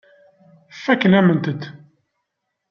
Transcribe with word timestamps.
Fakken-am-tent. 0.83 1.63